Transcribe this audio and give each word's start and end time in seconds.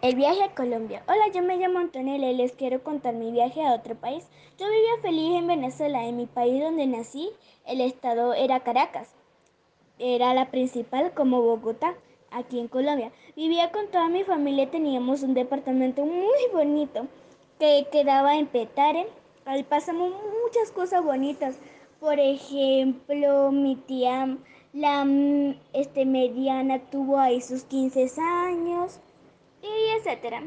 El 0.00 0.14
viaje 0.14 0.44
a 0.44 0.54
Colombia. 0.54 1.02
Hola, 1.08 1.26
yo 1.34 1.42
me 1.42 1.56
llamo 1.56 1.80
Antonella 1.80 2.30
y 2.30 2.36
les 2.36 2.52
quiero 2.52 2.84
contar 2.84 3.14
mi 3.14 3.32
viaje 3.32 3.66
a 3.66 3.74
otro 3.74 3.96
país. 3.96 4.28
Yo 4.56 4.66
vivía 4.70 5.02
feliz 5.02 5.36
en 5.36 5.48
Venezuela, 5.48 6.06
en 6.06 6.16
mi 6.16 6.26
país 6.26 6.62
donde 6.62 6.86
nací. 6.86 7.30
El 7.66 7.80
estado 7.80 8.32
era 8.32 8.60
Caracas. 8.60 9.16
Era 9.98 10.34
la 10.34 10.52
principal 10.52 11.12
como 11.14 11.42
Bogotá, 11.42 11.96
aquí 12.30 12.60
en 12.60 12.68
Colombia. 12.68 13.10
Vivía 13.34 13.72
con 13.72 13.88
toda 13.88 14.08
mi 14.08 14.22
familia, 14.22 14.70
teníamos 14.70 15.24
un 15.24 15.34
departamento 15.34 16.04
muy 16.04 16.46
bonito 16.52 17.08
que 17.58 17.88
quedaba 17.90 18.36
en 18.36 18.46
Petare. 18.46 19.08
Ahí 19.46 19.64
pasamos 19.64 20.12
muchas 20.44 20.70
cosas 20.70 21.02
bonitas. 21.02 21.58
Por 21.98 22.20
ejemplo, 22.20 23.50
mi 23.50 23.74
tía, 23.74 24.38
la 24.72 25.04
este, 25.72 26.04
mediana, 26.04 26.78
tuvo 26.88 27.18
ahí 27.18 27.40
sus 27.40 27.64
15 27.64 28.08
años 28.20 29.00
y 29.62 29.98
etcétera. 29.98 30.42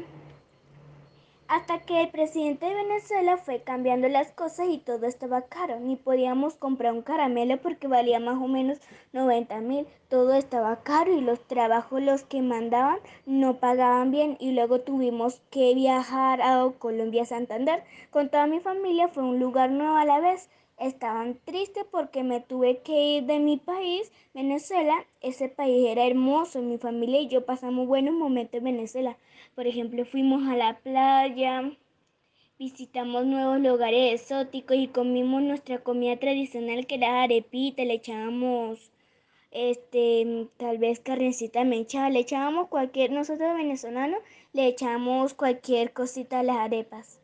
Hasta 1.52 1.80
que 1.80 2.00
el 2.00 2.08
presidente 2.08 2.64
de 2.64 2.74
Venezuela 2.74 3.36
fue 3.36 3.62
cambiando 3.62 4.08
las 4.08 4.32
cosas 4.32 4.68
y 4.70 4.78
todo 4.78 5.04
estaba 5.04 5.42
caro. 5.42 5.80
Ni 5.80 5.96
podíamos 5.96 6.54
comprar 6.54 6.94
un 6.94 7.02
caramelo 7.02 7.60
porque 7.60 7.88
valía 7.88 8.20
más 8.20 8.36
o 8.36 8.48
menos 8.48 8.78
90 9.12 9.60
mil. 9.60 9.86
Todo 10.08 10.32
estaba 10.32 10.82
caro 10.82 11.12
y 11.12 11.20
los 11.20 11.46
trabajos 11.46 12.00
los 12.00 12.22
que 12.22 12.40
mandaban 12.40 13.00
no 13.26 13.58
pagaban 13.58 14.10
bien. 14.10 14.38
Y 14.40 14.52
luego 14.52 14.80
tuvimos 14.80 15.42
que 15.50 15.74
viajar 15.74 16.40
a 16.40 16.66
Colombia, 16.78 17.26
Santander. 17.26 17.84
Con 18.10 18.30
toda 18.30 18.46
mi 18.46 18.60
familia 18.60 19.08
fue 19.08 19.22
un 19.22 19.38
lugar 19.38 19.70
nuevo 19.70 19.96
a 19.96 20.06
la 20.06 20.20
vez. 20.20 20.48
Estaban 20.78 21.38
tristes 21.44 21.84
porque 21.90 22.22
me 22.22 22.40
tuve 22.40 22.82
que 22.82 23.16
ir 23.16 23.24
de 23.24 23.38
mi 23.38 23.56
país, 23.56 24.10
Venezuela. 24.34 25.06
Ese 25.20 25.48
país 25.48 25.86
era 25.88 26.06
hermoso, 26.06 26.60
mi 26.60 26.78
familia 26.78 27.20
y 27.20 27.28
yo 27.28 27.44
pasamos 27.44 27.86
buenos 27.86 28.14
momentos 28.14 28.58
en 28.58 28.64
Venezuela. 28.64 29.16
Por 29.54 29.66
ejemplo, 29.66 30.04
fuimos 30.04 30.48
a 30.48 30.56
la 30.56 30.78
playa, 30.78 31.72
visitamos 32.58 33.26
nuevos 33.26 33.60
lugares 33.60 34.20
exóticos 34.20 34.76
y 34.76 34.88
comimos 34.88 35.42
nuestra 35.42 35.78
comida 35.78 36.16
tradicional 36.16 36.86
que 36.86 36.96
era 36.96 37.22
arepita, 37.22 37.84
le 37.84 37.94
echábamos 37.94 38.92
este, 39.52 40.48
tal 40.56 40.78
vez 40.78 41.00
carnecita 41.00 41.64
mechada, 41.64 42.10
le 42.10 42.20
echábamos 42.20 42.68
cualquier, 42.68 43.12
nosotros 43.12 43.54
venezolanos 43.56 44.20
le 44.52 44.66
echábamos 44.66 45.34
cualquier 45.34 45.92
cosita 45.92 46.40
a 46.40 46.42
las 46.42 46.56
arepas. 46.56 47.21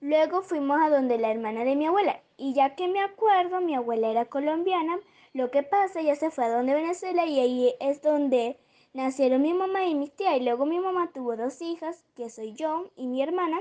Luego 0.00 0.42
fuimos 0.42 0.80
a 0.82 0.90
donde 0.90 1.18
la 1.18 1.30
hermana 1.30 1.64
de 1.64 1.76
mi 1.76 1.86
abuela. 1.86 2.20
Y 2.36 2.52
ya 2.54 2.74
que 2.74 2.88
me 2.88 3.00
acuerdo, 3.00 3.60
mi 3.60 3.74
abuela 3.74 4.08
era 4.08 4.26
colombiana. 4.26 4.98
Lo 5.32 5.50
que 5.50 5.62
pasa, 5.62 6.00
ella 6.00 6.14
se 6.14 6.30
fue 6.30 6.44
a 6.44 6.50
donde 6.50 6.74
Venezuela 6.74 7.26
y 7.26 7.40
ahí 7.40 7.74
es 7.80 8.02
donde 8.02 8.58
nacieron 8.92 9.42
mi 9.42 9.54
mamá 9.54 9.84
y 9.84 9.94
mis 9.94 10.12
tías. 10.14 10.36
Y 10.36 10.44
luego 10.44 10.66
mi 10.66 10.78
mamá 10.78 11.10
tuvo 11.12 11.36
dos 11.36 11.60
hijas, 11.62 12.04
que 12.16 12.30
soy 12.30 12.54
yo 12.54 12.90
y 12.96 13.06
mi 13.06 13.22
hermana. 13.22 13.58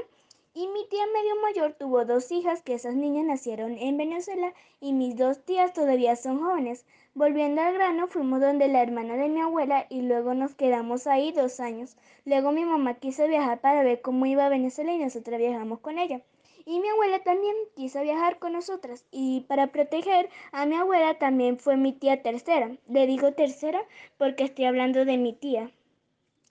Y 0.55 0.67
mi 0.67 0.87
tía 0.87 1.03
medio 1.07 1.35
mayor 1.41 1.73
tuvo 1.73 2.05
dos 2.05 2.31
hijas, 2.31 2.61
que 2.61 2.75
esas 2.75 2.93
niñas 2.93 3.25
nacieron 3.25 3.75
en 3.75 3.97
Venezuela 3.97 4.53
y 4.79 4.93
mis 4.93 5.17
dos 5.17 5.43
tías 5.43 5.73
todavía 5.73 6.15
son 6.15 6.43
jóvenes. 6.43 6.85
Volviendo 7.15 7.59
al 7.61 7.73
grano, 7.73 8.05
fuimos 8.05 8.39
donde 8.39 8.67
la 8.67 8.83
hermana 8.83 9.15
de 9.15 9.29
mi 9.29 9.41
abuela 9.41 9.87
y 9.89 10.03
luego 10.03 10.35
nos 10.35 10.53
quedamos 10.53 11.07
ahí 11.07 11.31
dos 11.31 11.59
años. 11.59 11.97
Luego 12.25 12.51
mi 12.51 12.65
mamá 12.65 12.93
quiso 12.93 13.27
viajar 13.27 13.61
para 13.61 13.81
ver 13.81 14.01
cómo 14.01 14.27
iba 14.27 14.47
Venezuela 14.47 14.93
y 14.93 14.99
nosotros 14.99 15.39
viajamos 15.39 15.79
con 15.79 15.97
ella. 15.97 16.21
Y 16.65 16.79
mi 16.79 16.87
abuela 16.87 17.23
también 17.23 17.55
quiso 17.75 18.01
viajar 18.01 18.37
con 18.37 18.53
nosotras. 18.53 19.05
Y 19.09 19.41
para 19.47 19.71
proteger 19.71 20.29
a 20.51 20.67
mi 20.67 20.75
abuela 20.75 21.17
también 21.17 21.57
fue 21.57 21.77
mi 21.77 21.93
tía 21.93 22.21
tercera. 22.21 22.77
Le 22.87 23.07
digo 23.07 23.33
tercera 23.33 23.83
porque 24.19 24.43
estoy 24.43 24.65
hablando 24.65 25.03
de 25.03 25.17
mi 25.17 25.33
tía, 25.33 25.71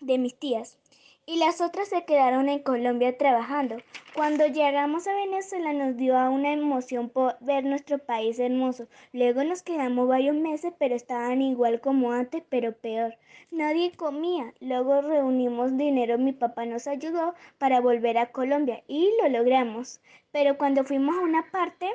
de 0.01 0.19
mis 0.19 0.35
tías 0.35 0.77
y 1.25 1.37
las 1.37 1.61
otras 1.61 1.89
se 1.89 2.05
quedaron 2.05 2.49
en 2.49 2.63
Colombia 2.63 3.17
trabajando. 3.17 3.77
Cuando 4.15 4.47
llegamos 4.47 5.07
a 5.07 5.15
Venezuela 5.15 5.73
nos 5.73 5.97
dio 5.97 6.15
una 6.31 6.53
emoción 6.53 7.09
por 7.09 7.37
ver 7.41 7.65
nuestro 7.65 7.99
país 7.99 8.39
hermoso. 8.39 8.89
Luego 9.13 9.45
nos 9.45 9.63
quedamos 9.63 10.09
varios 10.09 10.35
meses, 10.35 10.73
pero 10.79 10.95
estaban 10.97 11.41
igual 11.41 11.81
como 11.81 12.13
antes, 12.13 12.43
pero 12.49 12.73
peor. 12.73 13.17
Nadie 13.51 13.93
comía. 13.93 14.53
Luego 14.61 15.01
reunimos 15.01 15.77
dinero, 15.77 16.19
mi 16.19 16.33
papá 16.33 16.67
nos 16.67 16.87
ayudó 16.87 17.35
para 17.59 17.81
volver 17.81 18.19
a 18.19 18.33
Colombia 18.33 18.83
y 18.89 19.11
lo 19.23 19.29
logramos. 19.29 20.01
Pero 20.33 20.59
cuando 20.59 20.85
fuimos 20.85 21.17
a 21.17 21.21
una 21.21 21.51
parte 21.53 21.89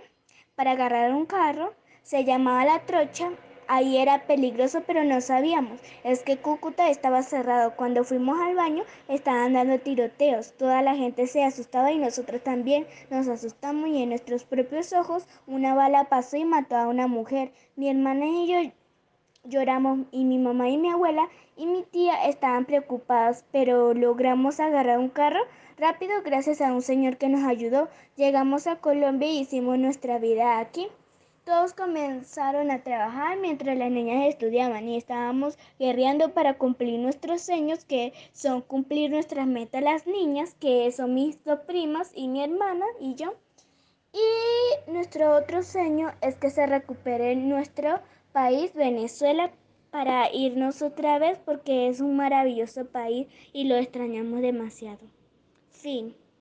para 0.56 0.72
agarrar 0.72 1.14
un 1.14 1.26
carro, 1.26 1.74
se 2.02 2.24
llamaba 2.24 2.64
La 2.64 2.86
Trocha 2.86 3.32
Ahí 3.70 3.98
era 3.98 4.24
peligroso, 4.28 4.84
pero 4.88 5.04
no 5.04 5.20
sabíamos. 5.20 5.82
Es 6.04 6.24
que 6.24 6.38
Cúcuta 6.38 6.90
estaba 6.90 7.22
cerrado. 7.22 7.76
Cuando 7.76 8.06
fuimos 8.06 8.40
al 8.40 8.56
baño, 8.56 8.84
estaban 9.10 9.54
dando 9.54 9.78
tiroteos. 9.80 10.54
Toda 10.54 10.82
la 10.82 10.96
gente 10.96 11.28
se 11.28 11.44
asustaba 11.44 11.92
y 11.92 11.98
nosotros 11.98 12.42
también 12.42 12.88
nos 13.10 13.28
asustamos 13.28 13.90
y 13.90 14.04
en 14.04 14.10
nuestros 14.10 14.46
propios 14.46 14.94
ojos 14.94 15.28
una 15.48 15.76
bala 15.76 16.06
pasó 16.06 16.38
y 16.38 16.46
mató 16.46 16.78
a 16.78 16.88
una 16.88 17.08
mujer. 17.08 17.52
Mi 17.76 17.90
hermana 17.90 18.26
y 18.26 18.48
yo 18.48 18.72
lloramos 19.44 20.00
y 20.12 20.24
mi 20.26 20.38
mamá 20.38 20.70
y 20.70 20.78
mi 20.78 20.90
abuela 20.90 21.28
y 21.56 21.66
mi 21.66 21.84
tía 21.84 22.26
estaban 22.26 22.66
preocupadas, 22.66 23.46
pero 23.52 23.94
logramos 23.94 24.60
agarrar 24.60 25.00
un 25.00 25.10
carro 25.10 25.42
rápido 25.78 26.22
gracias 26.24 26.62
a 26.62 26.74
un 26.74 26.82
señor 26.82 27.18
que 27.18 27.30
nos 27.30 27.44
ayudó. 27.44 27.90
Llegamos 28.16 28.68
a 28.68 28.78
Colombia 28.78 29.30
y 29.30 29.40
hicimos 29.40 29.78
nuestra 29.78 30.20
vida 30.20 30.60
aquí. 30.60 30.88
Todos 31.48 31.72
comenzaron 31.72 32.72
a 32.72 32.84
trabajar 32.84 33.38
mientras 33.38 33.78
las 33.78 33.90
niñas 33.90 34.26
estudiaban 34.28 34.90
y 34.90 34.98
estábamos 34.98 35.58
guerreando 35.80 36.34
para 36.34 36.58
cumplir 36.58 37.00
nuestros 37.00 37.42
sueños, 37.42 37.86
que 37.86 38.12
son 38.34 38.62
cumplir 38.62 39.12
nuestras 39.12 39.48
metas 39.48 39.82
las 39.82 40.06
niñas, 40.06 40.56
que 40.60 40.92
son 40.92 41.14
mis 41.14 41.42
dos 41.46 41.60
primas 41.62 42.12
y 42.14 42.28
mi 42.28 42.44
hermana 42.44 42.86
y 43.00 43.16
yo. 43.16 43.36
Y 44.12 44.92
nuestro 44.92 45.38
otro 45.38 45.64
sueño 45.64 46.12
es 46.20 46.36
que 46.36 46.50
se 46.50 46.68
recupere 46.68 47.34
nuestro 47.38 48.02
país, 48.34 48.74
Venezuela, 48.74 49.50
para 49.90 50.30
irnos 50.34 50.82
otra 50.82 51.18
vez 51.18 51.40
porque 51.46 51.88
es 51.88 52.02
un 52.02 52.18
maravilloso 52.18 52.88
país 52.88 53.26
y 53.54 53.70
lo 53.70 53.78
extrañamos 53.78 54.42
demasiado. 54.42 55.00
Fin. 55.72 56.14